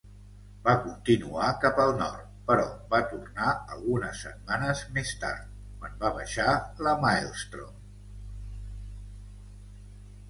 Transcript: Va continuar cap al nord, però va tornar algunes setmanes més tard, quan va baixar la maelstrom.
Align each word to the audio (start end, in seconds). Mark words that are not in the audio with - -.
Va 0.67 0.73
continuar 0.85 1.49
cap 1.65 1.81
al 1.83 1.91
nord, 1.99 2.31
però 2.47 2.63
va 2.93 3.01
tornar 3.11 3.51
algunes 3.75 4.23
setmanes 4.27 4.83
més 4.97 5.13
tard, 5.25 5.53
quan 5.83 5.95
va 6.07 6.13
baixar 6.19 6.57
la 6.89 6.97
maelstrom. 7.05 7.79